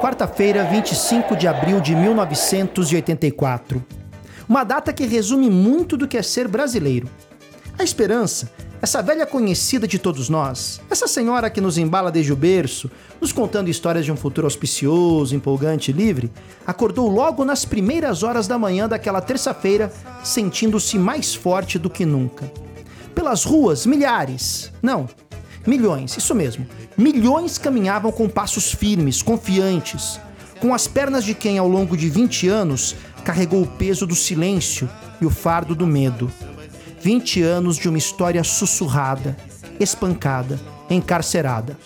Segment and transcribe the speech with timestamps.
[0.00, 3.84] quarta-feira, 25 de abril de 1984.
[4.48, 7.06] Uma data que resume muito do que é ser brasileiro.
[7.78, 8.50] A esperança,
[8.80, 12.90] essa velha conhecida de todos nós, essa senhora que nos embala desde o berço,
[13.20, 16.32] nos contando histórias de um futuro auspicioso, empolgante e livre,
[16.66, 19.92] acordou logo nas primeiras horas da manhã daquela terça-feira,
[20.24, 22.50] sentindo-se mais forte do que nunca.
[23.14, 25.06] Pelas ruas, milhares, não,
[25.66, 30.20] milhões, isso mesmo, milhões caminhavam com passos firmes, confiantes,
[30.60, 34.88] com as pernas de quem ao longo de 20 anos carregou o peso do silêncio
[35.20, 36.30] e o fardo do medo.
[37.00, 39.36] 20 anos de uma história sussurrada,
[39.78, 40.60] espancada,
[40.90, 41.78] encarcerada.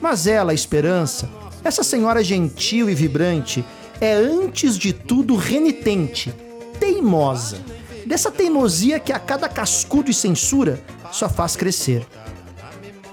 [0.00, 1.28] Mas ela, Esperança,
[1.62, 3.64] essa senhora gentil e vibrante,
[4.00, 6.34] é antes de tudo renitente,
[6.78, 7.58] teimosa.
[8.06, 12.06] Dessa teimosia que a cada cascudo e censura só faz crescer.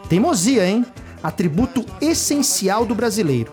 [0.09, 0.85] Teimosia, hein?
[1.21, 3.52] Atributo essencial do brasileiro.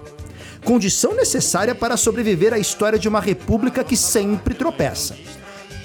[0.64, 5.14] Condição necessária para sobreviver à história de uma república que sempre tropeça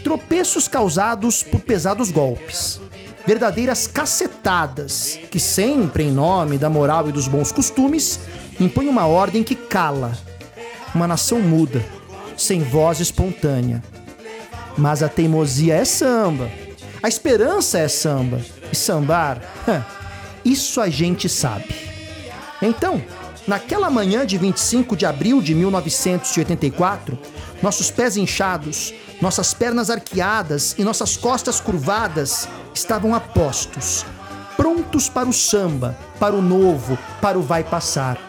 [0.04, 2.80] tropeços causados por pesados golpes,
[3.26, 8.20] verdadeiras cacetadas que sempre, em nome da moral e dos bons costumes,
[8.60, 10.18] impõem uma ordem que cala,
[10.94, 11.84] uma nação muda,
[12.38, 13.84] sem voz espontânea.
[14.78, 16.50] Mas a teimosia é samba,
[17.04, 18.40] a esperança é samba,
[18.72, 19.42] e sambar,
[20.50, 21.76] isso a gente sabe.
[22.62, 23.02] Então,
[23.48, 27.18] naquela manhã de 25 de abril de 1984,
[27.62, 34.06] nossos pés inchados, nossas pernas arqueadas e nossas costas curvadas estavam a postos,
[34.58, 38.29] prontos para o samba, para o novo, para o vai passar.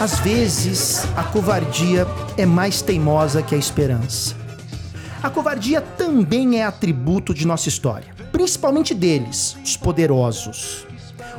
[0.00, 4.34] Às vezes, a covardia é mais teimosa que a esperança.
[5.22, 10.86] A covardia também é atributo de nossa história, principalmente deles, os poderosos.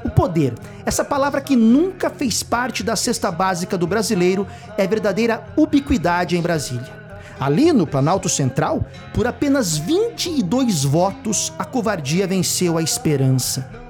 [0.04, 0.56] O poder,
[0.86, 4.48] essa palavra que nunca fez parte da cesta básica do brasileiro,
[4.78, 7.06] é verdadeira ubiquidade em Brasília.
[7.40, 13.85] Ali no Planalto Central, por apenas 22 votos, a covardia venceu a esperança.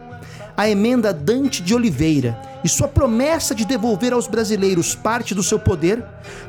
[0.57, 5.59] A emenda Dante de Oliveira e sua promessa de devolver aos brasileiros parte do seu
[5.59, 6.01] poder,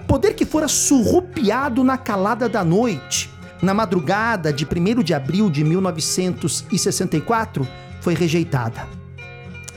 [0.06, 3.28] poder que fora surrupiado na calada da noite,
[3.60, 7.66] na madrugada de 1 de abril de 1964,
[8.00, 8.86] foi rejeitada.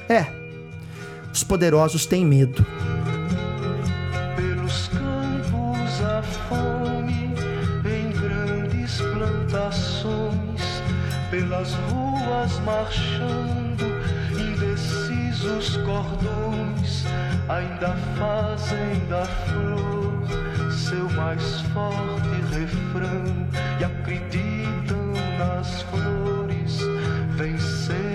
[0.07, 0.27] É,
[1.33, 2.63] os poderosos têm medo.
[4.35, 7.33] Pelos campos a fome,
[7.85, 10.61] em grandes plantações,
[11.31, 13.98] pelas ruas marchando,
[14.59, 17.05] indecisos cordões,
[17.47, 20.19] ainda fazem da flor
[20.71, 23.47] seu mais forte refrão
[23.79, 26.79] e acreditam nas flores,
[27.37, 28.08] vencendo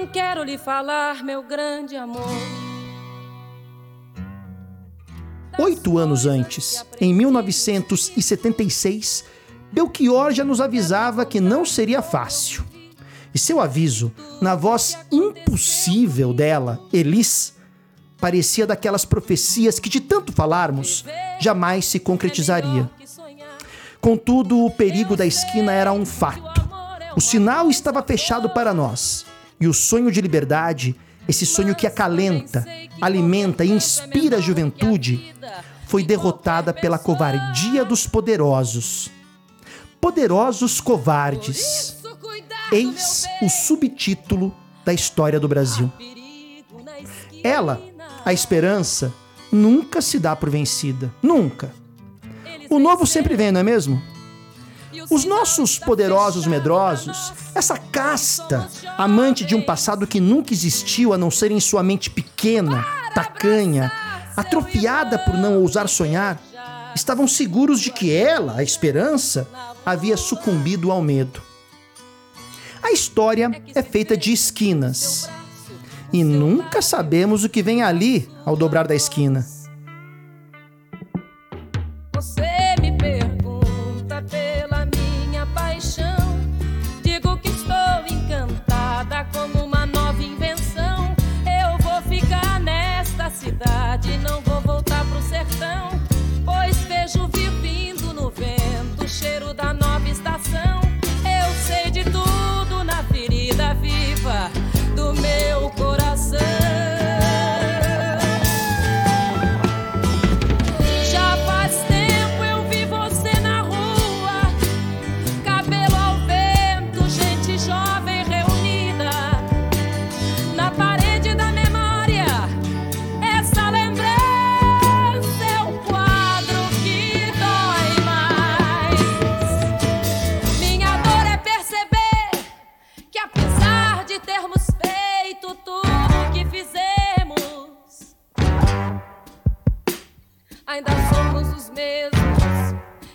[0.00, 2.24] Não quero lhe falar, meu grande amor.
[5.58, 9.26] Oito anos antes, em 1976,
[9.70, 12.64] Belchior já nos avisava que não seria fácil.
[13.34, 14.10] E seu aviso,
[14.40, 17.52] na voz impossível dela, Elis,
[18.18, 21.04] parecia daquelas profecias que, de tanto falarmos,
[21.38, 22.90] jamais se concretizaria.
[24.00, 26.66] Contudo, o perigo da esquina era um fato.
[27.14, 29.28] O sinal estava fechado para nós.
[29.60, 30.96] E o sonho de liberdade,
[31.28, 32.66] esse sonho que acalenta,
[33.00, 35.34] alimenta e inspira a juventude,
[35.86, 39.10] foi derrotada pela covardia dos poderosos.
[40.00, 41.96] Poderosos covardes.
[42.72, 44.54] Eis o subtítulo
[44.84, 45.92] da história do Brasil.
[47.42, 47.82] Ela,
[48.24, 49.12] a esperança,
[49.52, 51.12] nunca se dá por vencida.
[51.22, 51.72] Nunca.
[52.70, 54.00] O novo sempre vem, não é mesmo?
[55.08, 61.30] Os nossos poderosos medrosos, essa casta, amante de um passado que nunca existiu a não
[61.30, 62.84] ser em sua mente pequena,
[63.14, 63.92] tacanha,
[64.36, 66.40] atrofiada por não ousar sonhar,
[66.94, 69.48] estavam seguros de que ela, a esperança,
[69.86, 71.40] havia sucumbido ao medo.
[72.82, 75.28] A história é feita de esquinas.
[76.12, 79.46] E nunca sabemos o que vem ali ao dobrar da esquina.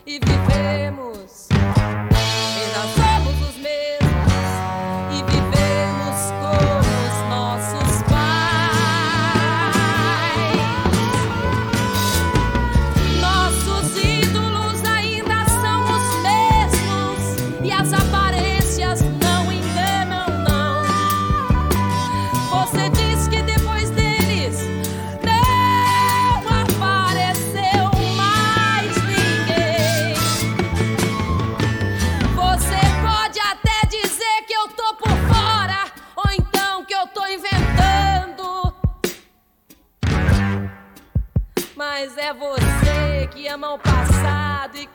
[0.05, 1.54] E vivemos.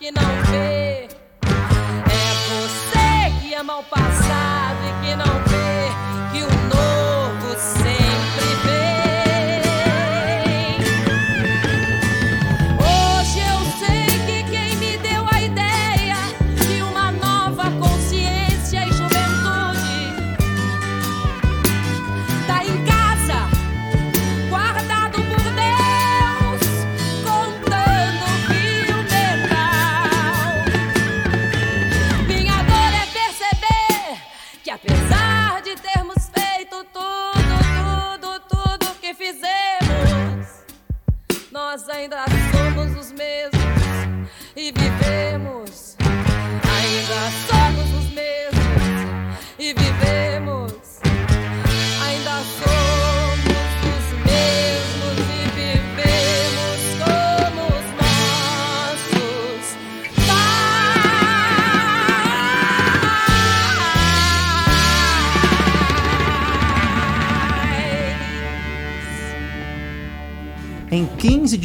[0.00, 1.08] Que não vê.
[1.46, 5.69] É você que ama o passado e que não vê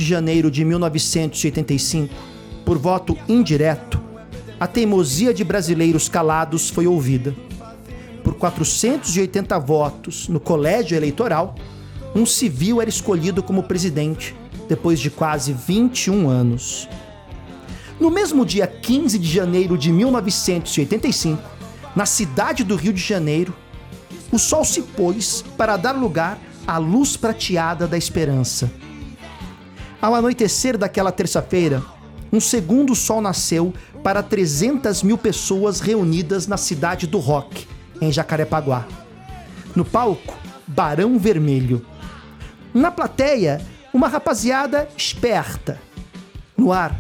[0.06, 2.14] janeiro de 1985,
[2.64, 4.02] por voto indireto,
[4.60, 7.36] a teimosia de brasileiros calados foi ouvida.
[8.24, 11.56] Por 480 votos no colégio eleitoral,
[12.16, 14.36] um civil era escolhido como presidente,
[14.70, 16.88] depois de quase 21 anos.
[18.00, 21.42] No mesmo dia 15 de janeiro de 1985,
[21.96, 23.54] na cidade do Rio de Janeiro,
[24.32, 28.72] o sol se pôs para dar lugar à luz prateada da esperança.
[30.06, 31.82] Ao anoitecer daquela terça-feira,
[32.32, 37.68] um segundo sol nasceu para 300 mil pessoas reunidas na cidade do rock,
[38.00, 38.86] em Jacarepaguá.
[39.76, 41.84] No palco, Barão Vermelho.
[42.72, 43.60] Na plateia,
[43.92, 45.82] uma rapaziada esperta.
[46.56, 46.96] No ar,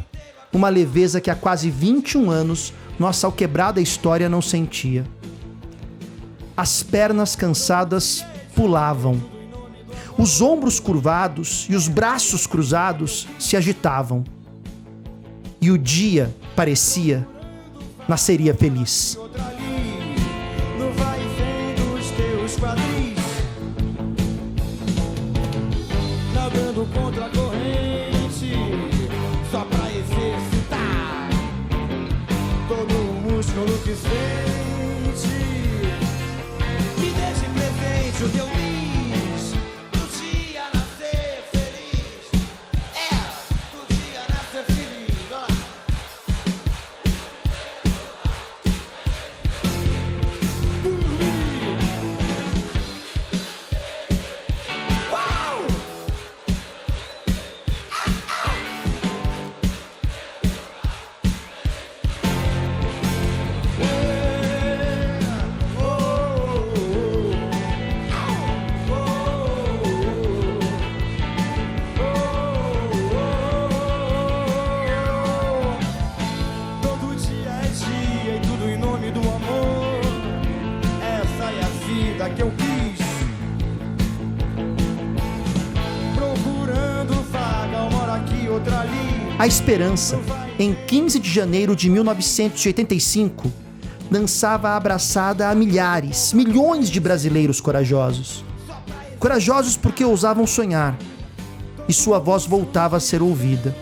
[0.51, 5.05] uma leveza que há quase 21 anos nossa alquebrada história não sentia.
[6.57, 9.34] As pernas cansadas pulavam.
[10.17, 14.23] Os ombros curvados e os braços cruzados se agitavam.
[15.59, 17.27] E o dia, parecia,
[18.07, 19.17] nasceria feliz.
[19.17, 19.95] outra ali,
[20.79, 21.35] no vai e
[89.37, 90.17] A esperança,
[90.57, 93.51] em 15 de janeiro de 1985,
[94.09, 98.45] dançava abraçada a milhares, milhões de brasileiros corajosos.
[99.19, 100.97] Corajosos porque ousavam sonhar,
[101.85, 103.75] e sua voz voltava a ser ouvida.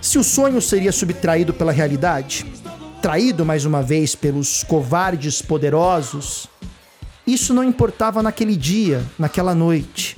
[0.00, 2.46] Se o sonho seria subtraído pela realidade,
[3.02, 6.46] traído mais uma vez pelos covardes poderosos,
[7.26, 10.16] isso não importava naquele dia, naquela noite.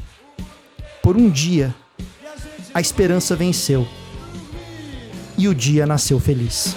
[1.02, 1.74] Por um dia,
[2.74, 3.86] a esperança venceu
[5.38, 6.74] e o dia nasceu feliz.